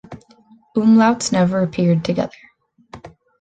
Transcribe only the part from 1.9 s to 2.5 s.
together.